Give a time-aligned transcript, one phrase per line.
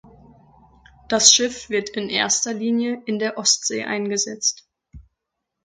[1.09, 4.67] Das Schiff wird in erster Linie in der Ostsee eingesetzt.